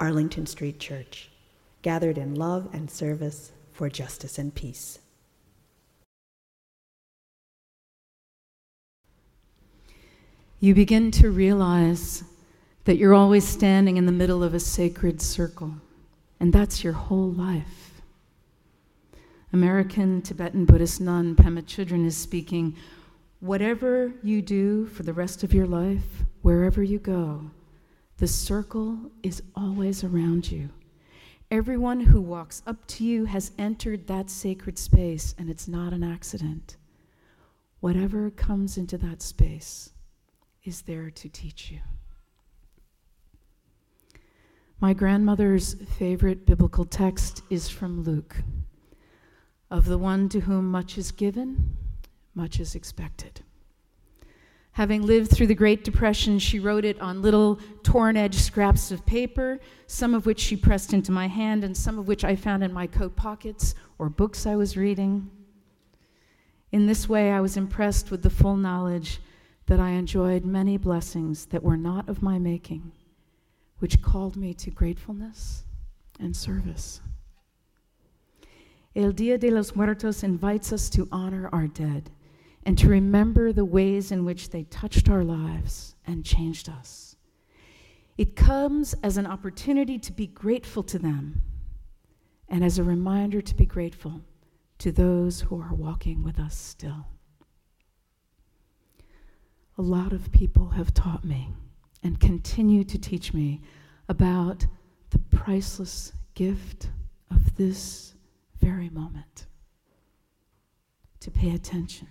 Arlington 0.00 0.46
Street 0.46 0.80
Church, 0.80 1.28
gathered 1.82 2.16
in 2.16 2.34
love 2.34 2.68
and 2.72 2.90
service 2.90 3.52
for 3.72 3.90
justice 3.90 4.38
and 4.38 4.54
peace. 4.54 4.98
You 10.58 10.74
begin 10.74 11.10
to 11.12 11.30
realize 11.30 12.24
that 12.84 12.96
you're 12.96 13.14
always 13.14 13.46
standing 13.46 13.98
in 13.98 14.06
the 14.06 14.12
middle 14.12 14.42
of 14.42 14.54
a 14.54 14.60
sacred 14.60 15.20
circle, 15.22 15.74
and 16.38 16.52
that's 16.52 16.82
your 16.82 16.94
whole 16.94 17.30
life. 17.30 18.02
American 19.52 20.22
Tibetan 20.22 20.64
Buddhist 20.64 21.00
nun 21.00 21.34
Pema 21.34 21.62
Chodron 21.62 22.06
is 22.06 22.16
speaking 22.16 22.76
whatever 23.40 24.12
you 24.22 24.40
do 24.42 24.86
for 24.86 25.02
the 25.02 25.12
rest 25.12 25.42
of 25.42 25.52
your 25.52 25.66
life, 25.66 26.24
wherever 26.42 26.82
you 26.82 26.98
go, 26.98 27.50
the 28.20 28.28
circle 28.28 28.98
is 29.22 29.42
always 29.56 30.04
around 30.04 30.52
you. 30.52 30.68
Everyone 31.50 32.00
who 32.00 32.20
walks 32.20 32.62
up 32.66 32.86
to 32.86 33.02
you 33.02 33.24
has 33.24 33.50
entered 33.58 34.06
that 34.06 34.28
sacred 34.28 34.78
space, 34.78 35.34
and 35.38 35.48
it's 35.48 35.66
not 35.66 35.94
an 35.94 36.04
accident. 36.04 36.76
Whatever 37.80 38.30
comes 38.30 38.76
into 38.76 38.98
that 38.98 39.22
space 39.22 39.92
is 40.64 40.82
there 40.82 41.10
to 41.10 41.30
teach 41.30 41.70
you. 41.70 41.78
My 44.80 44.92
grandmother's 44.92 45.72
favorite 45.98 46.44
biblical 46.44 46.84
text 46.84 47.42
is 47.48 47.70
from 47.70 48.02
Luke 48.02 48.36
Of 49.70 49.86
the 49.86 49.98
one 49.98 50.28
to 50.28 50.40
whom 50.40 50.70
much 50.70 50.98
is 50.98 51.10
given, 51.10 51.74
much 52.34 52.60
is 52.60 52.74
expected. 52.74 53.40
Having 54.80 55.02
lived 55.02 55.30
through 55.30 55.48
the 55.48 55.54
Great 55.54 55.84
Depression, 55.84 56.38
she 56.38 56.58
wrote 56.58 56.86
it 56.86 56.98
on 57.02 57.20
little 57.20 57.60
torn 57.82 58.16
edge 58.16 58.36
scraps 58.36 58.90
of 58.90 59.04
paper, 59.04 59.60
some 59.86 60.14
of 60.14 60.24
which 60.24 60.40
she 60.40 60.56
pressed 60.56 60.94
into 60.94 61.12
my 61.12 61.26
hand, 61.26 61.64
and 61.64 61.76
some 61.76 61.98
of 61.98 62.08
which 62.08 62.24
I 62.24 62.34
found 62.34 62.64
in 62.64 62.72
my 62.72 62.86
coat 62.86 63.14
pockets 63.14 63.74
or 63.98 64.08
books 64.08 64.46
I 64.46 64.56
was 64.56 64.78
reading. 64.78 65.30
In 66.72 66.86
this 66.86 67.10
way, 67.10 67.30
I 67.30 67.42
was 67.42 67.58
impressed 67.58 68.10
with 68.10 68.22
the 68.22 68.30
full 68.30 68.56
knowledge 68.56 69.20
that 69.66 69.80
I 69.80 69.90
enjoyed 69.90 70.46
many 70.46 70.78
blessings 70.78 71.44
that 71.48 71.62
were 71.62 71.76
not 71.76 72.08
of 72.08 72.22
my 72.22 72.38
making, 72.38 72.90
which 73.80 74.00
called 74.00 74.34
me 74.34 74.54
to 74.54 74.70
gratefulness 74.70 75.64
and 76.18 76.34
service. 76.34 77.02
El 78.96 79.12
Dia 79.12 79.36
de 79.36 79.50
los 79.50 79.76
Muertos 79.76 80.22
invites 80.22 80.72
us 80.72 80.88
to 80.88 81.06
honor 81.12 81.50
our 81.52 81.66
dead 81.66 82.10
and 82.64 82.76
to 82.78 82.88
remember 82.88 83.52
the 83.52 83.64
ways 83.64 84.12
in 84.12 84.24
which 84.24 84.50
they 84.50 84.64
touched 84.64 85.08
our 85.08 85.24
lives 85.24 85.94
and 86.06 86.24
changed 86.24 86.68
us. 86.68 87.16
It 88.18 88.36
comes 88.36 88.94
as 89.02 89.16
an 89.16 89.26
opportunity 89.26 89.98
to 89.98 90.12
be 90.12 90.26
grateful 90.26 90.82
to 90.84 90.98
them 90.98 91.42
and 92.48 92.62
as 92.62 92.78
a 92.78 92.84
reminder 92.84 93.40
to 93.40 93.54
be 93.54 93.64
grateful 93.64 94.20
to 94.78 94.92
those 94.92 95.40
who 95.40 95.60
are 95.60 95.74
walking 95.74 96.22
with 96.22 96.38
us 96.38 96.56
still. 96.56 97.06
A 99.78 99.82
lot 99.82 100.12
of 100.12 100.30
people 100.32 100.68
have 100.70 100.92
taught 100.92 101.24
me 101.24 101.54
and 102.02 102.20
continue 102.20 102.84
to 102.84 102.98
teach 102.98 103.32
me 103.32 103.62
about 104.08 104.66
the 105.10 105.18
priceless 105.18 106.12
gift 106.34 106.90
of 107.30 107.56
this 107.56 108.14
very 108.60 108.90
moment. 108.90 109.46
To 111.20 111.30
pay 111.30 111.54
attention 111.54 112.08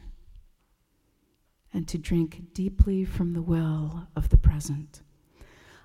and 1.74 1.88
to 1.88 1.97
drink 1.97 2.53
deeply 2.53 3.06
from 3.06 3.34
the 3.34 3.41
well 3.41 4.07
of 4.16 4.30
the 4.30 4.38
present. 4.38 5.02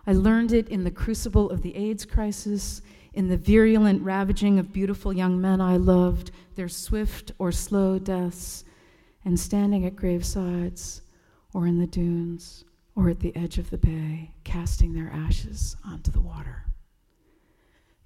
I 0.07 0.13
learned 0.13 0.53
it 0.53 0.69
in 0.69 0.85
the 0.85 0.91
crucible 0.91 1.51
of 1.51 1.63
the 1.63 1.77
AIDS 1.77 2.05
crisis, 2.05 2.83
in 3.13 3.29
the 3.29 3.37
virulent 3.37 4.03
ravaging 4.03 4.59
of 4.59 4.73
beautiful 4.73 5.13
young 5.13 5.41
men 5.41 5.61
I 5.61 5.77
loved, 5.77 6.31
their 6.57 6.69
swift 6.69 7.33
or 7.39 7.53
slow 7.53 7.99
deaths, 7.99 8.65
and 9.25 9.39
standing 9.39 9.87
at 9.87 9.97
gravesides, 9.97 11.01
or 11.55 11.67
in 11.67 11.79
the 11.79 11.87
dunes, 11.87 12.65
or 12.95 13.09
at 13.09 13.21
the 13.21 13.35
edge 13.37 13.59
of 13.59 13.71
the 13.71 13.79
bay, 13.79 14.33
casting 14.45 14.93
their 14.93 15.11
ashes 15.11 15.77
onto 15.85 16.11
the 16.11 16.21
water. 16.21 16.67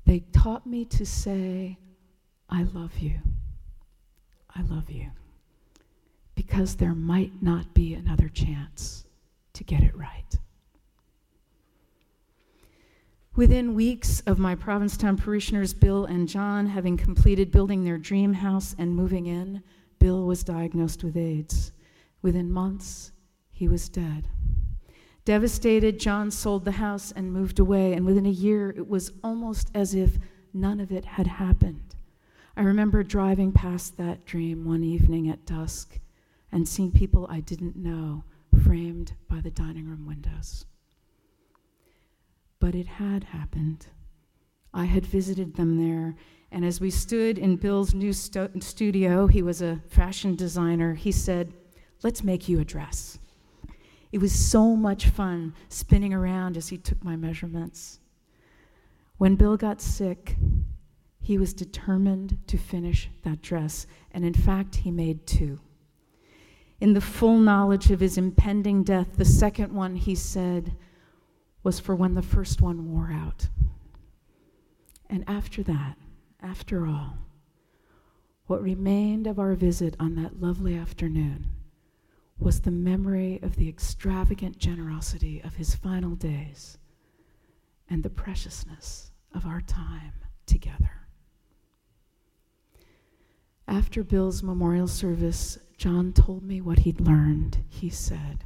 They 0.04 0.20
taught 0.32 0.66
me 0.66 0.84
to 0.86 1.04
say, 1.04 1.78
I 2.48 2.62
love 2.62 2.98
you. 2.98 3.18
I 4.54 4.62
love 4.62 4.90
you 4.90 5.10
because 6.38 6.76
there 6.76 6.94
might 6.94 7.32
not 7.42 7.74
be 7.74 7.94
another 7.94 8.28
chance 8.28 9.04
to 9.52 9.64
get 9.64 9.82
it 9.82 9.96
right. 9.96 10.38
Within 13.34 13.74
weeks 13.74 14.20
of 14.20 14.38
my 14.38 14.54
Provincetown 14.54 15.16
parishioners, 15.16 15.74
Bill 15.74 16.04
and 16.04 16.28
John, 16.28 16.66
having 16.66 16.96
completed 16.96 17.50
building 17.50 17.82
their 17.82 17.98
dream 17.98 18.34
house 18.34 18.76
and 18.78 18.94
moving 18.94 19.26
in, 19.26 19.64
Bill 19.98 20.26
was 20.26 20.44
diagnosed 20.44 21.02
with 21.02 21.16
AIDS. 21.16 21.72
Within 22.22 22.52
months, 22.52 23.10
he 23.50 23.66
was 23.66 23.88
dead. 23.88 24.28
Devastated, 25.24 25.98
John 25.98 26.30
sold 26.30 26.64
the 26.64 26.70
house 26.70 27.10
and 27.10 27.32
moved 27.32 27.58
away, 27.58 27.94
and 27.94 28.06
within 28.06 28.26
a 28.26 28.30
year, 28.30 28.70
it 28.70 28.88
was 28.88 29.10
almost 29.24 29.72
as 29.74 29.92
if 29.92 30.18
none 30.54 30.78
of 30.78 30.92
it 30.92 31.04
had 31.04 31.26
happened. 31.26 31.96
I 32.56 32.62
remember 32.62 33.02
driving 33.02 33.50
past 33.50 33.96
that 33.96 34.24
dream 34.24 34.64
one 34.64 34.84
evening 34.84 35.28
at 35.28 35.44
dusk 35.44 35.98
and 36.52 36.68
seeing 36.68 36.90
people 36.90 37.26
I 37.30 37.40
didn't 37.40 37.76
know 37.76 38.24
framed 38.64 39.12
by 39.28 39.40
the 39.40 39.50
dining 39.50 39.86
room 39.86 40.06
windows. 40.06 40.66
But 42.60 42.74
it 42.74 42.86
had 42.86 43.24
happened. 43.24 43.86
I 44.74 44.84
had 44.84 45.06
visited 45.06 45.54
them 45.54 45.78
there, 45.78 46.16
and 46.50 46.64
as 46.64 46.80
we 46.80 46.90
stood 46.90 47.38
in 47.38 47.56
Bill's 47.56 47.94
new 47.94 48.12
sto- 48.12 48.50
studio, 48.60 49.26
he 49.26 49.42
was 49.42 49.62
a 49.62 49.80
fashion 49.88 50.34
designer, 50.34 50.94
he 50.94 51.12
said, 51.12 51.52
Let's 52.02 52.22
make 52.22 52.48
you 52.48 52.60
a 52.60 52.64
dress. 52.64 53.18
It 54.12 54.18
was 54.18 54.32
so 54.32 54.76
much 54.76 55.08
fun 55.08 55.54
spinning 55.68 56.14
around 56.14 56.56
as 56.56 56.68
he 56.68 56.78
took 56.78 57.02
my 57.04 57.16
measurements. 57.16 57.98
When 59.18 59.34
Bill 59.34 59.56
got 59.56 59.80
sick, 59.80 60.36
he 61.20 61.36
was 61.36 61.52
determined 61.52 62.38
to 62.46 62.56
finish 62.56 63.10
that 63.24 63.42
dress, 63.42 63.86
and 64.12 64.24
in 64.24 64.32
fact, 64.32 64.76
he 64.76 64.90
made 64.90 65.26
two 65.26 65.60
in 66.80 66.94
the 66.94 67.00
full 67.00 67.38
knowledge 67.38 67.90
of 67.90 68.00
his 68.00 68.16
impending 68.16 68.84
death. 68.84 69.16
The 69.16 69.24
second 69.24 69.72
one, 69.72 69.96
he 69.96 70.14
said, 70.14 70.76
was 71.62 71.80
for 71.80 71.94
when 71.94 72.14
the 72.14 72.22
first 72.22 72.62
one 72.62 72.92
wore 72.92 73.10
out. 73.12 73.48
And 75.10 75.24
after 75.26 75.62
that, 75.64 75.96
after 76.40 76.86
all, 76.86 77.18
what 78.46 78.62
remained 78.62 79.26
of 79.26 79.38
our 79.38 79.54
visit 79.54 79.96
on 79.98 80.14
that 80.16 80.40
lovely 80.40 80.76
afternoon 80.76 81.46
was 82.38 82.60
the 82.60 82.70
memory 82.70 83.40
of 83.42 83.56
the 83.56 83.68
extravagant 83.68 84.58
generosity 84.58 85.40
of 85.42 85.56
his 85.56 85.74
final 85.74 86.14
days 86.14 86.78
and 87.90 88.02
the 88.02 88.10
preciousness 88.10 89.10
of 89.34 89.44
our 89.44 89.60
time 89.60 90.12
together. 90.46 91.07
After 93.68 94.02
Bill's 94.02 94.42
memorial 94.42 94.88
service, 94.88 95.58
John 95.76 96.14
told 96.14 96.42
me 96.42 96.62
what 96.62 96.80
he'd 96.80 97.02
learned. 97.02 97.64
He 97.68 97.90
said, 97.90 98.44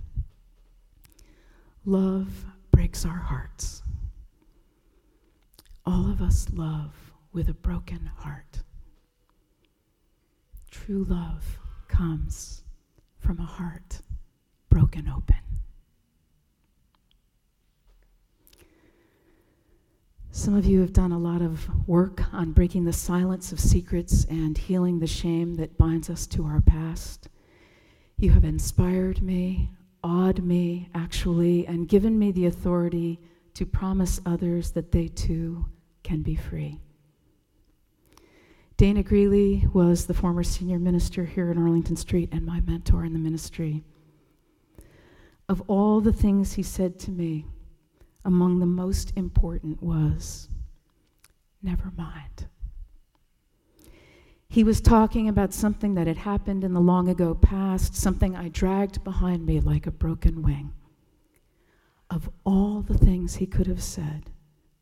Love 1.85 2.45
breaks 2.73 3.07
our 3.07 3.19
hearts. 3.19 3.85
All 5.87 6.11
of 6.11 6.21
us 6.21 6.49
love 6.53 7.13
with 7.33 7.49
a 7.49 7.55
broken 7.55 8.11
heart. 8.19 8.63
True 10.73 11.05
love 11.05 11.59
comes 11.87 12.65
from 13.21 13.39
a 13.39 13.45
heart 13.45 14.01
broken 14.69 15.09
open. 15.09 15.51
Some 20.34 20.55
of 20.55 20.64
you 20.64 20.81
have 20.81 20.94
done 20.94 21.12
a 21.12 21.19
lot 21.19 21.43
of 21.43 21.69
work 21.87 22.32
on 22.32 22.52
breaking 22.52 22.87
the 22.87 22.93
silence 22.94 23.52
of 23.52 23.61
secrets 23.61 24.25
and 24.31 24.56
healing 24.56 24.99
the 24.99 25.06
shame 25.06 25.56
that 25.56 25.76
binds 25.76 26.08
us 26.08 26.26
to 26.29 26.46
our 26.46 26.62
past. 26.62 27.29
You 28.17 28.31
have 28.31 28.43
inspired 28.43 29.20
me, 29.20 29.73
awed 30.02 30.43
me, 30.43 30.88
actually, 30.94 31.67
and 31.67 31.87
given 31.87 32.19
me 32.19 32.32
the 32.32 32.46
authority 32.46 33.20
to 33.52 33.67
promise 33.67 34.23
others 34.25 34.70
that 34.70 34.90
they 34.90 35.08
too 35.08 35.67
can 36.02 36.23
be 36.23 36.35
free. 36.35 36.81
Dana 38.78 39.02
Greeley 39.02 39.69
was 39.75 40.06
the 40.06 40.14
former 40.14 40.43
senior 40.43 40.78
minister 40.78 41.26
here 41.26 41.50
in 41.50 41.58
Arlington 41.58 41.96
Street 41.96 42.31
and 42.32 42.46
my 42.46 42.62
mentor 42.62 43.05
in 43.05 43.12
the 43.12 43.19
ministry. 43.19 43.85
Of 45.46 45.61
all 45.67 46.00
the 46.00 46.12
things 46.12 46.55
he 46.55 46.62
said 46.62 46.99
to 47.00 47.11
me, 47.11 47.44
among 48.25 48.59
the 48.59 48.67
most 48.67 49.13
important 49.17 49.83
was, 49.83 50.49
never 51.63 51.93
mind. 51.97 52.47
He 54.49 54.65
was 54.65 54.83
talking 54.83 55.29
about 55.29 55.55
something 55.55 55.95
that 55.95 56.07
had 56.07 56.19
happened 56.19 56.63
in 56.63 56.75
the 56.75 56.81
long 56.81 57.09
ago 57.09 57.35
past, 57.35 57.95
something 57.95 58.37
I 58.37 58.49
dragged 58.49 59.03
behind 59.03 59.47
me 59.47 59.61
like 59.61 59.87
a 59.87 59.91
broken 59.91 60.43
wing. 60.43 60.75
Of 62.11 62.29
all 62.45 62.83
the 62.83 62.99
things 62.99 63.37
he 63.37 63.47
could 63.47 63.67
have 63.67 63.83
said, 63.83 64.31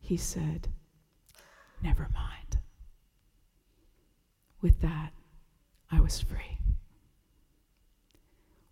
he 0.00 0.16
said, 0.16 0.66
Never 1.82 2.08
mind. 2.12 2.58
With 4.60 4.80
that, 4.80 5.12
I 5.90 6.00
was 6.00 6.20
free. 6.20 6.58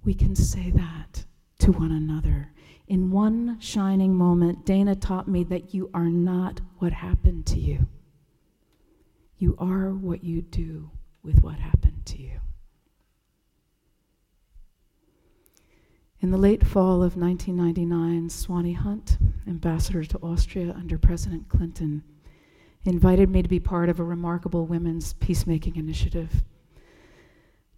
We 0.04 0.14
can 0.14 0.34
say 0.34 0.70
that 0.70 1.24
to 1.60 1.70
one 1.70 1.92
another. 1.92 2.50
In 2.88 3.10
one 3.10 3.58
shining 3.60 4.14
moment, 4.14 4.64
Dana 4.64 4.96
taught 4.96 5.28
me 5.28 5.44
that 5.44 5.74
you 5.74 5.90
are 5.92 6.08
not 6.08 6.62
what 6.78 6.94
happened 6.94 7.44
to 7.46 7.60
you. 7.60 7.86
You 9.36 9.56
are 9.58 9.90
what 9.90 10.24
you 10.24 10.40
do 10.40 10.90
with 11.22 11.42
what 11.42 11.58
happened 11.58 12.06
to 12.06 12.22
you. 12.22 12.40
In 16.20 16.30
the 16.30 16.38
late 16.38 16.66
fall 16.66 17.02
of 17.02 17.14
1999, 17.14 18.30
Swanee 18.30 18.72
Hunt, 18.72 19.18
ambassador 19.46 20.04
to 20.04 20.18
Austria 20.18 20.72
under 20.74 20.96
President 20.96 21.50
Clinton, 21.50 22.02
invited 22.84 23.28
me 23.28 23.42
to 23.42 23.48
be 23.48 23.60
part 23.60 23.90
of 23.90 24.00
a 24.00 24.04
remarkable 24.04 24.64
women's 24.64 25.12
peacemaking 25.12 25.76
initiative. 25.76 26.42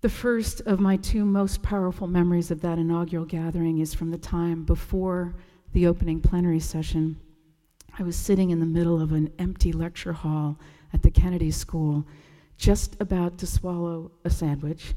The 0.02 0.08
first 0.08 0.62
of 0.62 0.80
my 0.80 0.96
two 0.96 1.26
most 1.26 1.62
powerful 1.62 2.06
memories 2.06 2.50
of 2.50 2.62
that 2.62 2.78
inaugural 2.78 3.26
gathering 3.26 3.80
is 3.80 3.92
from 3.92 4.10
the 4.10 4.16
time 4.16 4.64
before 4.64 5.34
the 5.74 5.86
opening 5.86 6.22
plenary 6.22 6.60
session. 6.60 7.20
I 7.98 8.02
was 8.02 8.16
sitting 8.16 8.48
in 8.48 8.60
the 8.60 8.66
middle 8.66 9.02
of 9.02 9.12
an 9.12 9.30
empty 9.38 9.72
lecture 9.72 10.14
hall 10.14 10.58
at 10.94 11.02
the 11.02 11.10
Kennedy 11.10 11.50
School, 11.50 12.06
just 12.56 12.96
about 12.98 13.36
to 13.38 13.46
swallow 13.46 14.12
a 14.24 14.30
sandwich, 14.30 14.94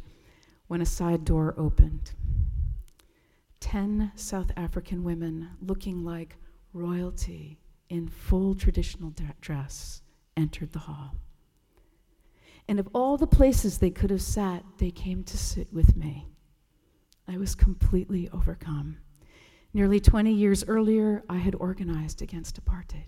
when 0.68 0.82
a 0.82 0.86
side 0.86 1.26
door 1.26 1.54
opened. 1.58 2.12
Ten 3.60 4.14
South 4.16 4.52
African 4.56 5.04
women 5.04 5.50
looking 5.60 6.06
like 6.06 6.38
royalty 6.72 7.60
in 7.90 8.08
full 8.08 8.56
traditional 8.56 9.14
dress 9.42 10.02
entered 10.38 10.72
the 10.72 10.80
hall. 10.80 11.18
And 12.68 12.80
of 12.80 12.88
all 12.94 13.18
the 13.18 13.28
places 13.28 13.78
they 13.78 13.90
could 13.90 14.10
have 14.10 14.22
sat, 14.22 14.64
they 14.78 14.92
came 14.92 15.24
to 15.26 15.38
sit 15.38 15.72
with 15.74 15.96
me. 15.96 16.28
I 17.28 17.38
was 17.38 17.56
completely 17.56 18.30
overcome. 18.34 18.98
Nearly 19.74 20.00
20 20.00 20.32
years 20.32 20.64
earlier, 20.68 21.24
I 21.30 21.38
had 21.38 21.56
organized 21.56 22.22
against 22.22 22.64
apartheid. 22.64 23.08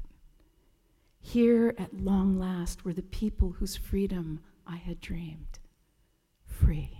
Here, 1.21 1.73
at 1.77 1.93
long 1.93 2.37
last, 2.39 2.85
were 2.85 2.93
the 2.93 3.01
people 3.01 3.51
whose 3.51 3.75
freedom 3.75 4.41
I 4.67 4.77
had 4.77 4.99
dreamed 4.99 5.59
free. 6.45 6.97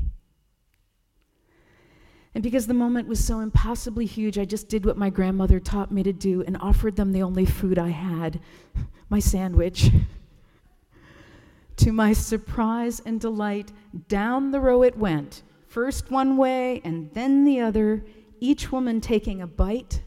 And 2.34 2.44
because 2.44 2.68
the 2.68 2.74
moment 2.74 3.08
was 3.08 3.24
so 3.24 3.40
impossibly 3.40 4.06
huge, 4.06 4.38
I 4.38 4.46
just 4.46 4.68
did 4.68 4.86
what 4.86 4.98
my 4.98 5.10
grandmother 5.10 5.60
taught 5.60 5.92
me 5.92 6.04
to 6.04 6.12
do 6.12 6.44
and 6.44 6.58
offered 6.58 6.98
them 6.98 7.13
the 7.13 7.24
only 7.24 7.46
food 7.46 7.80
I 7.80 7.90
had 7.90 8.42
my 9.10 9.19
sandwich. 9.19 9.90
To 11.77 11.92
my 11.92 12.13
surprise 12.13 13.01
and 13.06 13.19
delight, 13.19 13.72
down 14.07 14.51
the 14.51 14.60
row 14.60 14.81
it 14.83 14.98
went, 14.98 15.44
first 15.68 16.10
one 16.10 16.38
way 16.38 16.81
and 16.83 17.12
then 17.13 17.44
the 17.44 17.60
other, 17.60 18.06
each 18.39 18.72
woman 18.72 19.01
taking 19.01 19.42
a 19.42 19.48
bite, 19.48 20.01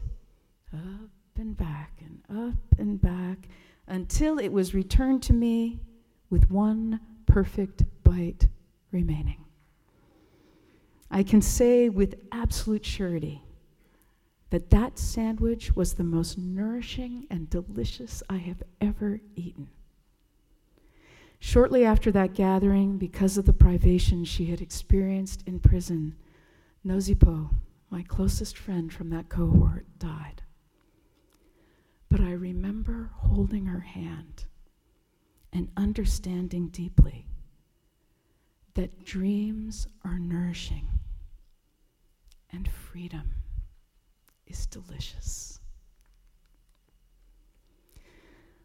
up 0.73 1.09
and 1.37 1.55
back 1.55 2.01
and 2.01 2.47
up 2.47 2.79
and 2.79 3.01
back, 3.01 3.47
until 3.87 4.39
it 4.39 4.51
was 4.51 4.73
returned 4.73 5.23
to 5.23 5.33
me 5.33 5.79
with 6.29 6.49
one 6.49 6.99
perfect 7.25 7.83
bite 8.03 8.47
remaining. 8.91 9.45
I 11.11 11.23
can 11.23 11.41
say 11.41 11.89
with 11.89 12.15
absolute 12.31 12.85
surety 12.85 13.43
that 14.51 14.69
that 14.69 14.97
sandwich 14.97 15.75
was 15.75 15.93
the 15.93 16.03
most 16.03 16.37
nourishing 16.37 17.27
and 17.29 17.49
delicious 17.49 18.23
I 18.29 18.37
have 18.37 18.63
ever 18.81 19.19
eaten. 19.35 19.69
Shortly 21.39 21.85
after 21.85 22.11
that 22.11 22.33
gathering, 22.33 22.97
because 22.97 23.37
of 23.37 23.45
the 23.45 23.53
privation 23.53 24.25
she 24.25 24.47
had 24.47 24.61
experienced 24.61 25.41
in 25.47 25.59
prison, 25.59 26.15
Nozipo, 26.85 27.49
my 27.89 28.03
closest 28.03 28.57
friend 28.57 28.91
from 28.93 29.09
that 29.09 29.29
cohort, 29.29 29.85
died. 29.97 30.43
But 32.09 32.19
I 32.19 32.31
remember 32.31 33.11
holding 33.15 33.65
her 33.67 33.79
hand 33.79 34.45
and 35.53 35.69
understanding 35.77 36.67
deeply 36.67 37.25
that 38.73 39.03
dreams 39.03 39.87
are 40.03 40.19
nourishing 40.19 40.87
and 42.51 42.67
freedom 42.69 43.33
is 44.45 44.65
delicious. 44.65 45.59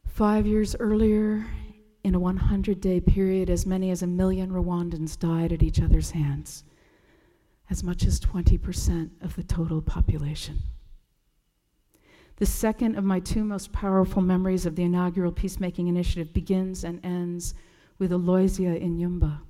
Five 0.06 0.46
years 0.46 0.76
earlier, 0.78 1.46
in 2.04 2.14
a 2.14 2.20
100 2.20 2.80
day 2.80 3.00
period, 3.00 3.50
as 3.50 3.66
many 3.66 3.90
as 3.90 4.02
a 4.02 4.06
million 4.06 4.50
Rwandans 4.50 5.18
died 5.18 5.52
at 5.52 5.62
each 5.62 5.80
other's 5.80 6.12
hands, 6.12 6.62
as 7.70 7.82
much 7.82 8.04
as 8.04 8.20
20% 8.20 9.10
of 9.22 9.34
the 9.34 9.42
total 9.42 9.82
population. 9.82 10.60
The 12.36 12.46
second 12.46 12.96
of 12.96 13.04
my 13.04 13.20
two 13.20 13.44
most 13.44 13.72
powerful 13.72 14.22
memories 14.22 14.66
of 14.66 14.76
the 14.76 14.82
inaugural 14.82 15.32
peacemaking 15.32 15.88
initiative 15.88 16.32
begins 16.32 16.84
and 16.84 17.04
ends 17.04 17.54
with 17.98 18.12
Aloysia 18.12 18.80
Inyumba 18.80 19.40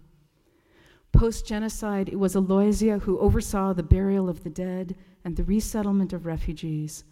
Post 1.15 1.47
genocide, 1.47 2.09
it 2.09 2.19
was 2.19 2.35
Aloysia 2.35 3.01
who 3.03 3.21
oversaw 3.21 3.73
the 3.73 3.85
burial 3.85 4.29
of 4.29 4.43
the 4.43 4.51
dead 4.51 4.97
and 5.25 5.37
the 5.37 5.45
resettlement 5.45 6.12
of 6.12 6.27
refugees 6.27 7.05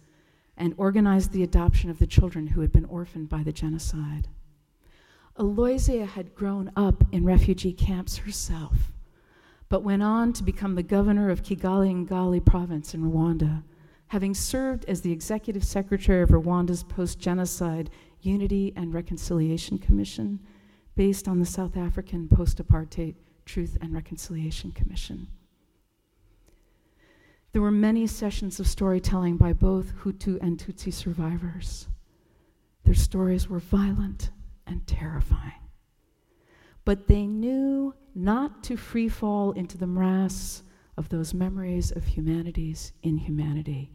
and 0.57 0.73
organized 0.75 1.31
the 1.31 1.41
adoption 1.41 1.89
of 1.89 1.99
the 1.99 2.05
children 2.05 2.47
who 2.47 2.59
had 2.59 2.71
been 2.71 2.83
orphaned 2.85 3.29
by 3.29 3.43
the 3.43 3.53
genocide. 3.53 4.27
Aloysia 5.37 6.05
had 6.05 6.35
grown 6.35 6.71
up 6.75 7.03
in 7.11 7.25
refugee 7.25 7.73
camps 7.73 8.17
herself, 8.17 8.91
but 9.67 9.81
went 9.83 10.03
on 10.03 10.31
to 10.33 10.43
become 10.43 10.75
the 10.75 10.83
governor 10.83 11.31
of 11.31 11.41
Kigali 11.41 11.91
Ngali 11.91 12.45
province 12.45 12.93
in 12.93 13.01
Rwanda, 13.01 13.63
having 14.07 14.35
served 14.35 14.85
as 14.85 15.01
the 15.01 15.11
executive 15.11 15.63
secretary 15.63 16.21
of 16.21 16.29
Rwanda's 16.29 16.83
post 16.83 17.17
genocide 17.17 17.89
Unity 18.21 18.73
and 18.75 18.93
Reconciliation 18.93 19.79
Commission, 19.79 20.39
based 20.95 21.27
on 21.27 21.39
the 21.39 21.47
South 21.47 21.75
African 21.75 22.27
post 22.27 22.59
apartheid 22.59 23.15
Truth 23.45 23.79
and 23.81 23.91
Reconciliation 23.91 24.71
Commission. 24.71 25.27
There 27.53 27.61
were 27.61 27.71
many 27.71 28.05
sessions 28.05 28.59
of 28.59 28.67
storytelling 28.67 29.37
by 29.37 29.53
both 29.53 29.95
Hutu 29.95 30.39
and 30.41 30.59
Tutsi 30.59 30.93
survivors. 30.93 31.87
Their 32.83 32.93
stories 32.93 33.49
were 33.49 33.59
violent 33.59 34.29
and 34.67 34.85
terrifying. 34.87 35.61
But 36.85 37.07
they 37.07 37.25
knew 37.25 37.93
not 38.15 38.63
to 38.65 38.77
free 38.77 39.09
fall 39.09 39.51
into 39.53 39.77
the 39.77 39.87
morass 39.87 40.63
of 40.97 41.09
those 41.09 41.33
memories 41.33 41.91
of 41.91 42.05
humanity's 42.05 42.93
inhumanity. 43.01 43.91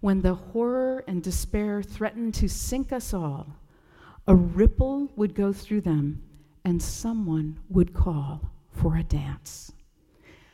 When 0.00 0.22
the 0.22 0.34
horror 0.34 1.04
and 1.06 1.22
despair 1.22 1.82
threatened 1.82 2.34
to 2.34 2.48
sink 2.48 2.92
us 2.92 3.12
all, 3.12 3.56
a 4.26 4.34
ripple 4.34 5.10
would 5.16 5.34
go 5.34 5.52
through 5.52 5.82
them 5.82 6.22
and 6.64 6.82
someone 6.82 7.60
would 7.68 7.92
call 7.92 8.52
for 8.70 8.96
a 8.96 9.02
dance. 9.02 9.72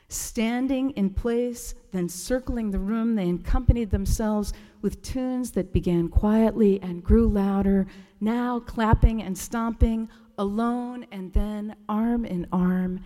Standing 0.08 0.90
in 0.90 1.10
place, 1.10 1.74
then 1.90 2.08
circling 2.08 2.70
the 2.70 2.78
room, 2.78 3.14
they 3.16 3.28
accompanied 3.30 3.90
themselves 3.90 4.52
with 4.80 5.02
tunes 5.02 5.50
that 5.52 5.72
began 5.72 6.08
quietly 6.08 6.80
and 6.80 7.02
grew 7.02 7.26
louder, 7.26 7.86
now 8.20 8.60
clapping 8.60 9.22
and 9.22 9.36
stomping, 9.36 10.08
alone 10.38 11.06
and 11.10 11.32
then 11.32 11.74
arm 11.88 12.24
in 12.24 12.46
arm. 12.52 13.00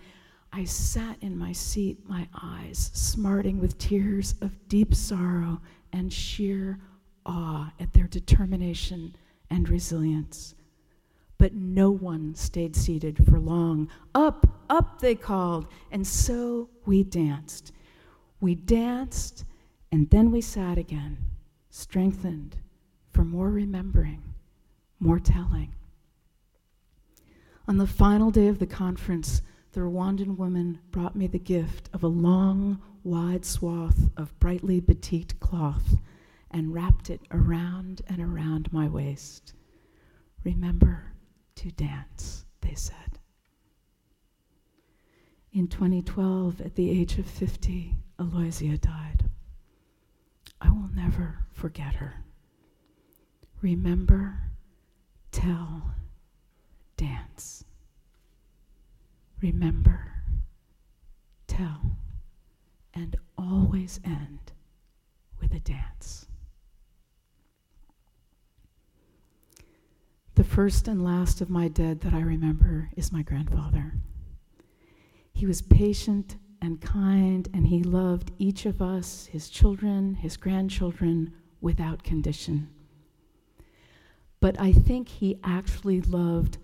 I 0.53 0.65
sat 0.65 1.17
in 1.21 1.37
my 1.37 1.53
seat, 1.53 2.07
my 2.07 2.27
eyes 2.39 2.91
smarting 2.93 3.59
with 3.59 3.77
tears 3.77 4.35
of 4.41 4.67
deep 4.67 4.93
sorrow 4.93 5.61
and 5.93 6.11
sheer 6.11 6.79
awe 7.25 7.71
at 7.79 7.93
their 7.93 8.07
determination 8.07 9.15
and 9.49 9.67
resilience 9.69 10.55
but 11.41 11.55
no 11.55 11.89
one 11.89 12.35
stayed 12.35 12.75
seated 12.75 13.25
for 13.25 13.39
long. 13.39 13.89
Up, 14.13 14.45
up, 14.69 15.01
they 15.01 15.15
called, 15.15 15.65
and 15.89 16.05
so 16.05 16.69
we 16.85 17.01
danced. 17.01 17.71
We 18.39 18.53
danced, 18.53 19.43
and 19.91 20.07
then 20.11 20.29
we 20.29 20.39
sat 20.41 20.77
again, 20.77 21.17
strengthened, 21.71 22.57
for 23.09 23.23
more 23.23 23.49
remembering, 23.49 24.21
more 24.99 25.17
telling. 25.19 25.73
On 27.67 27.77
the 27.77 27.87
final 27.87 28.29
day 28.29 28.47
of 28.47 28.59
the 28.59 28.67
conference, 28.67 29.41
the 29.71 29.79
Rwandan 29.79 30.37
woman 30.37 30.77
brought 30.91 31.15
me 31.15 31.25
the 31.25 31.39
gift 31.39 31.89
of 31.91 32.03
a 32.03 32.07
long, 32.07 32.79
wide 33.03 33.45
swath 33.45 34.11
of 34.15 34.37
brightly 34.37 34.79
batikked 34.79 35.39
cloth 35.39 35.95
and 36.51 36.71
wrapped 36.71 37.09
it 37.09 37.21
around 37.31 38.03
and 38.05 38.19
around 38.21 38.71
my 38.71 38.87
waist. 38.87 39.55
Remember 40.43 41.10
to 41.61 41.69
dance, 41.69 42.43
they 42.61 42.73
said. 42.73 43.19
In 45.53 45.67
2012, 45.67 46.59
at 46.59 46.73
the 46.73 46.89
age 46.89 47.19
of 47.19 47.27
50, 47.27 47.95
Aloysia 48.17 48.81
died. 48.81 49.25
I 50.59 50.69
will 50.71 50.89
never 50.95 51.45
forget 51.53 51.93
her. 51.95 52.23
Remember, 53.61 54.39
tell, 55.31 55.93
dance. 56.97 57.63
Remember, 59.39 60.13
tell, 61.45 61.95
and 62.95 63.15
always 63.37 63.99
end 64.03 64.51
with 65.39 65.53
a 65.53 65.59
dance. 65.59 66.25
The 70.33 70.43
first 70.61 70.87
and 70.87 71.03
last 71.03 71.41
of 71.41 71.49
my 71.49 71.67
dead 71.67 72.01
that 72.01 72.13
I 72.13 72.19
remember 72.19 72.91
is 72.95 73.11
my 73.11 73.23
grandfather. 73.23 73.95
He 75.33 75.47
was 75.47 75.59
patient 75.59 76.35
and 76.61 76.79
kind, 76.79 77.49
and 77.51 77.65
he 77.65 77.81
loved 77.81 78.29
each 78.37 78.67
of 78.67 78.79
us, 78.79 79.25
his 79.25 79.49
children, 79.49 80.13
his 80.13 80.37
grandchildren, 80.37 81.33
without 81.61 82.03
condition. 82.03 82.69
But 84.39 84.61
I 84.61 84.71
think 84.71 85.09
he 85.09 85.39
actually 85.43 85.99
loved 86.01 86.59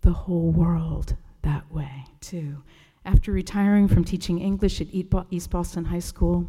the 0.00 0.14
whole 0.14 0.50
world 0.50 1.14
that 1.42 1.70
way, 1.70 2.06
too. 2.22 2.62
After 3.04 3.32
retiring 3.32 3.86
from 3.86 4.02
teaching 4.02 4.38
English 4.38 4.80
at 4.80 4.86
East 4.94 5.50
Boston 5.50 5.84
High 5.84 5.98
School, 5.98 6.48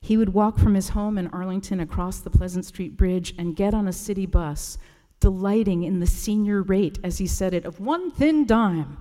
he 0.00 0.16
would 0.16 0.32
walk 0.32 0.58
from 0.58 0.72
his 0.72 0.88
home 0.88 1.18
in 1.18 1.26
Arlington 1.26 1.78
across 1.78 2.20
the 2.20 2.30
Pleasant 2.30 2.64
Street 2.64 2.96
Bridge 2.96 3.34
and 3.36 3.54
get 3.54 3.74
on 3.74 3.86
a 3.86 3.92
city 3.92 4.24
bus, 4.24 4.78
delighting 5.22 5.84
in 5.84 6.00
the 6.00 6.06
senior 6.06 6.62
rate, 6.62 6.98
as 7.04 7.18
he 7.18 7.26
said 7.28 7.54
it, 7.54 7.64
of 7.64 7.78
one 7.78 8.10
thin 8.10 8.44
dime. 8.44 8.98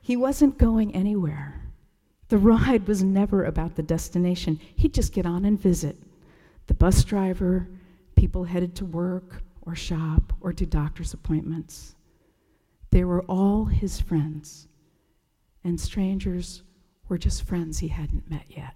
He 0.00 0.16
wasn't 0.16 0.58
going 0.58 0.92
anywhere. 0.92 1.62
The 2.28 2.36
ride 2.36 2.88
was 2.88 3.04
never 3.04 3.44
about 3.44 3.76
the 3.76 3.82
destination. 3.84 4.58
He'd 4.74 4.92
just 4.92 5.12
get 5.12 5.24
on 5.24 5.44
and 5.44 5.60
visit. 5.60 5.96
The 6.66 6.74
bus 6.74 7.04
driver, 7.04 7.68
people 8.16 8.42
headed 8.42 8.74
to 8.76 8.84
work 8.84 9.44
or 9.62 9.76
shop 9.76 10.32
or 10.40 10.52
to 10.52 10.66
doctor's 10.66 11.14
appointments. 11.14 11.94
They 12.90 13.04
were 13.04 13.22
all 13.22 13.66
his 13.66 14.00
friends, 14.00 14.66
and 15.62 15.80
strangers 15.80 16.64
were 17.08 17.18
just 17.18 17.44
friends 17.44 17.78
he 17.78 17.88
hadn't 17.88 18.28
met 18.28 18.46
yet. 18.48 18.74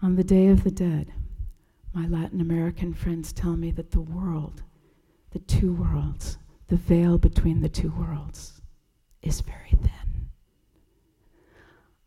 On 0.00 0.14
the 0.14 0.24
Day 0.24 0.46
of 0.46 0.62
the 0.62 0.70
Dead, 0.70 1.12
my 1.92 2.06
Latin 2.06 2.40
American 2.40 2.94
friends 2.94 3.32
tell 3.32 3.56
me 3.56 3.70
that 3.72 3.90
the 3.90 4.00
world, 4.00 4.62
the 5.30 5.38
two 5.40 5.74
worlds, 5.74 6.38
the 6.68 6.76
veil 6.76 7.18
between 7.18 7.60
the 7.60 7.68
two 7.68 7.90
worlds, 7.90 8.60
is 9.22 9.40
very 9.40 9.70
thin. 9.70 10.28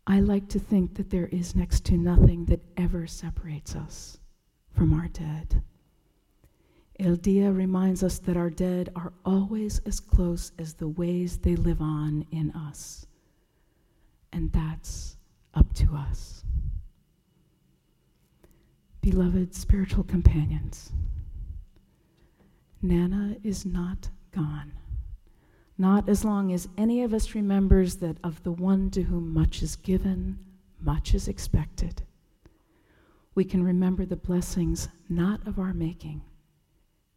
I 0.06 0.20
like 0.20 0.48
to 0.50 0.58
think 0.58 0.94
that 0.94 1.10
there 1.10 1.26
is 1.26 1.56
next 1.56 1.84
to 1.86 1.96
nothing 1.96 2.46
that 2.46 2.62
ever 2.76 3.06
separates 3.06 3.74
us 3.74 4.18
from 4.72 4.92
our 4.92 5.08
dead. 5.08 5.62
El 6.98 7.16
Dia 7.16 7.52
reminds 7.52 8.02
us 8.02 8.18
that 8.20 8.36
our 8.36 8.50
dead 8.50 8.90
are 8.96 9.12
always 9.24 9.80
as 9.80 10.00
close 10.00 10.52
as 10.58 10.74
the 10.74 10.88
ways 10.88 11.38
they 11.38 11.54
live 11.54 11.82
on 11.82 12.24
in 12.30 12.50
us. 12.52 13.06
And 14.32 14.50
that's 14.52 15.16
up 15.54 15.74
to 15.74 15.94
us. 15.94 16.45
Beloved 19.06 19.54
spiritual 19.54 20.02
companions, 20.02 20.90
Nana 22.82 23.36
is 23.44 23.64
not 23.64 24.08
gone. 24.32 24.72
Not 25.78 26.08
as 26.08 26.24
long 26.24 26.52
as 26.52 26.68
any 26.76 27.04
of 27.04 27.14
us 27.14 27.32
remembers 27.32 27.94
that 27.98 28.16
of 28.24 28.42
the 28.42 28.50
one 28.50 28.90
to 28.90 29.04
whom 29.04 29.32
much 29.32 29.62
is 29.62 29.76
given, 29.76 30.40
much 30.80 31.14
is 31.14 31.28
expected. 31.28 32.02
We 33.36 33.44
can 33.44 33.62
remember 33.62 34.04
the 34.04 34.16
blessings 34.16 34.88
not 35.08 35.46
of 35.46 35.60
our 35.60 35.72
making 35.72 36.22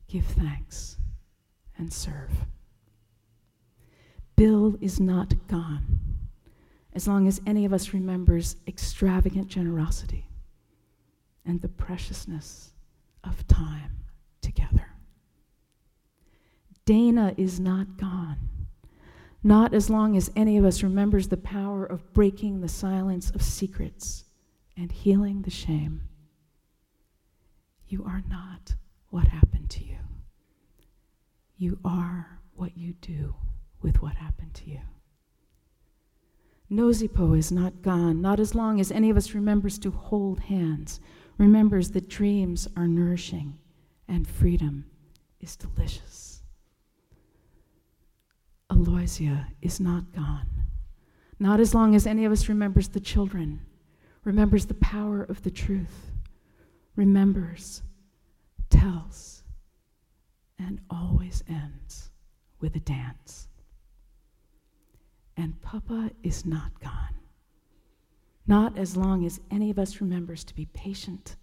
give 0.07 0.25
thanks, 0.25 0.97
and 1.75 1.91
serve. 1.91 2.45
Bill 4.35 4.77
is 4.79 4.99
not 4.99 5.33
gone 5.47 5.99
as 6.93 7.07
long 7.07 7.27
as 7.27 7.41
any 7.47 7.65
of 7.65 7.73
us 7.73 7.95
remembers 7.95 8.57
extravagant 8.67 9.47
generosity 9.47 10.28
and 11.45 11.61
the 11.61 11.67
preciousness 11.67 12.71
of 13.23 13.47
time 13.47 14.03
together. 14.41 14.87
Dana 16.85 17.33
is 17.37 17.59
not 17.59 17.97
gone, 17.97 18.37
not 19.43 19.73
as 19.73 19.89
long 19.89 20.17
as 20.17 20.31
any 20.35 20.57
of 20.57 20.65
us 20.65 20.83
remembers 20.83 21.27
the 21.27 21.37
power 21.37 21.85
of 21.85 22.13
breaking 22.13 22.61
the 22.61 22.67
silence 22.67 23.29
of 23.29 23.41
secrets 23.41 24.25
and 24.75 24.91
healing 24.91 25.41
the 25.41 25.51
shame. 25.51 26.01
You 27.87 28.03
are 28.05 28.23
not 28.29 28.75
what 29.09 29.27
happened 29.27 29.69
to 29.71 29.83
you. 29.83 29.97
You 31.57 31.79
are 31.83 32.39
what 32.55 32.77
you 32.77 32.93
do 32.93 33.35
with 33.81 34.01
what 34.01 34.15
happened 34.15 34.53
to 34.55 34.69
you. 34.69 34.79
Nozipo 36.71 37.37
is 37.37 37.51
not 37.51 37.81
gone, 37.81 38.21
not 38.21 38.39
as 38.39 38.53
long 38.53 38.79
as 38.79 38.91
any 38.91 39.09
of 39.09 39.17
us 39.17 39.33
remembers 39.33 39.79
to 39.79 39.89
hold 39.89 40.39
hands, 40.41 40.99
remembers 41.39 41.91
that 41.91 42.09
dreams 42.09 42.67
are 42.77 42.87
nourishing 42.87 43.57
and 44.07 44.27
freedom 44.27 44.85
is 45.39 45.55
delicious. 45.55 46.43
Aloysia 48.69 49.47
is 49.61 49.79
not 49.79 50.11
gone, 50.11 50.47
not 51.39 51.59
as 51.59 51.73
long 51.73 51.95
as 51.95 52.05
any 52.05 52.25
of 52.25 52.31
us 52.31 52.49
remembers 52.49 52.89
the 52.89 52.99
children, 52.99 53.61
remembers 54.23 54.65
the 54.65 54.75
power 54.75 55.23
of 55.23 55.41
the 55.41 55.49
truth, 55.49 56.11
remembers, 56.95 57.81
tells, 58.69 59.43
and 60.59 60.81
always 60.89 61.41
ends 61.47 62.11
with 62.59 62.75
a 62.75 62.79
dance. 62.81 63.47
And 65.37 65.59
Papa 65.61 66.11
is 66.21 66.45
not 66.45 66.77
gone. 66.81 67.18
Not 68.49 68.79
as 68.79 68.97
long 68.97 69.27
as 69.27 69.39
any 69.51 69.69
of 69.69 69.77
us 69.77 70.01
remembers 70.01 70.43
to 70.45 70.55
be 70.55 70.65
patient 70.65 71.35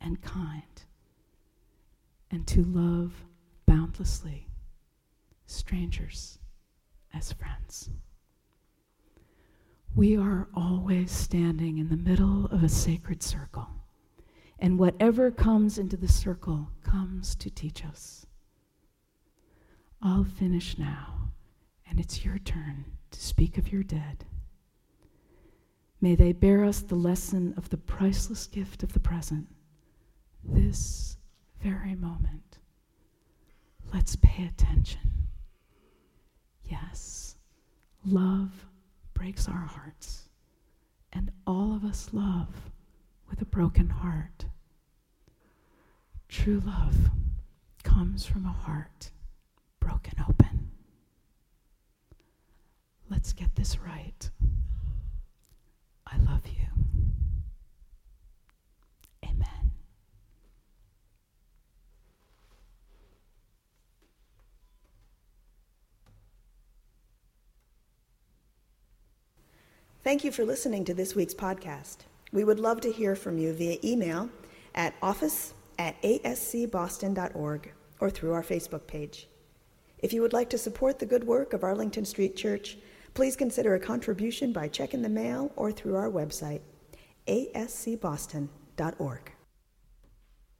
and 0.00 0.22
kind 0.22 0.84
and 2.30 2.46
to 2.46 2.62
love 2.62 3.24
boundlessly 3.66 4.46
strangers 5.46 6.38
as 7.12 7.32
friends. 7.32 7.90
We 9.96 10.16
are 10.16 10.46
always 10.54 11.10
standing 11.10 11.78
in 11.78 11.88
the 11.88 11.96
middle 11.96 12.46
of 12.46 12.62
a 12.62 12.68
sacred 12.68 13.20
circle, 13.20 13.66
and 14.60 14.78
whatever 14.78 15.32
comes 15.32 15.76
into 15.76 15.96
the 15.96 16.06
circle 16.06 16.70
comes 16.84 17.34
to 17.34 17.50
teach 17.50 17.84
us. 17.84 18.26
I'll 20.00 20.22
finish 20.22 20.78
now, 20.78 21.32
and 21.90 21.98
it's 21.98 22.24
your 22.24 22.38
turn 22.38 22.84
to 23.10 23.20
speak 23.20 23.58
of 23.58 23.72
your 23.72 23.82
dead. 23.82 24.24
May 26.00 26.14
they 26.14 26.32
bear 26.32 26.64
us 26.64 26.80
the 26.80 26.94
lesson 26.94 27.54
of 27.56 27.70
the 27.70 27.76
priceless 27.76 28.46
gift 28.46 28.82
of 28.82 28.92
the 28.92 29.00
present, 29.00 29.48
this 30.44 31.16
very 31.60 31.94
moment. 31.96 32.58
Let's 33.92 34.16
pay 34.16 34.46
attention. 34.46 35.26
Yes, 36.64 37.36
love 38.04 38.66
breaks 39.14 39.48
our 39.48 39.66
hearts, 39.66 40.28
and 41.12 41.32
all 41.46 41.74
of 41.74 41.84
us 41.84 42.10
love 42.12 42.70
with 43.28 43.40
a 43.42 43.46
broken 43.46 43.88
heart. 43.88 44.44
True 46.28 46.60
love 46.64 47.10
comes 47.82 48.24
from 48.24 48.44
a 48.46 48.52
heart 48.52 49.10
broken 49.80 50.22
open. 50.28 50.70
Let's 53.10 53.32
get 53.32 53.56
this 53.56 53.78
right. 53.80 54.30
I 56.10 56.16
love 56.18 56.46
you. 56.46 56.66
Amen. 59.24 59.72
Thank 70.02 70.24
you 70.24 70.32
for 70.32 70.44
listening 70.44 70.84
to 70.86 70.94
this 70.94 71.14
week's 71.14 71.34
podcast. 71.34 71.98
We 72.32 72.44
would 72.44 72.60
love 72.60 72.80
to 72.82 72.92
hear 72.92 73.14
from 73.14 73.38
you 73.38 73.52
via 73.52 73.78
email 73.84 74.30
at 74.74 74.94
office 75.02 75.54
at 75.78 76.00
ascboston.org 76.02 77.72
or 78.00 78.10
through 78.10 78.32
our 78.32 78.42
Facebook 78.42 78.86
page. 78.86 79.28
If 79.98 80.12
you 80.12 80.22
would 80.22 80.32
like 80.32 80.50
to 80.50 80.58
support 80.58 80.98
the 80.98 81.06
good 81.06 81.24
work 81.24 81.52
of 81.52 81.64
Arlington 81.64 82.04
Street 82.04 82.36
Church, 82.36 82.78
please 83.18 83.34
consider 83.34 83.74
a 83.74 83.80
contribution 83.80 84.52
by 84.52 84.68
check 84.68 84.94
in 84.94 85.02
the 85.02 85.08
mail 85.08 85.50
or 85.56 85.72
through 85.72 85.96
our 85.96 86.08
website, 86.08 86.60
ascboston.org. 87.26 89.32